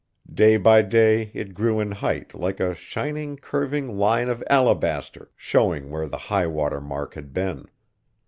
Day 0.33 0.57
by 0.57 0.81
day 0.81 1.29
it 1.35 1.53
grew 1.53 1.79
in 1.79 1.91
height 1.91 2.33
like 2.33 2.59
a 2.59 2.73
shining, 2.73 3.37
curving 3.37 3.99
line 3.99 4.29
of 4.29 4.43
alabaster, 4.49 5.29
showing 5.35 5.91
where 5.91 6.07
the 6.07 6.17
high 6.17 6.47
water 6.47 6.81
mark 6.81 7.13
had 7.13 7.33
been. 7.35 7.67